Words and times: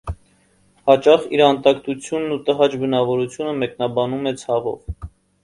Հաճախ 0.91 1.27
իր 1.37 1.43
անտակտությունն 1.47 2.33
ու 2.37 2.39
տհաճ 2.49 2.79
բնավորությունը 2.85 3.53
մեկնաբանում 3.61 4.33
է 4.33 4.37
ցավով։ 4.47 5.09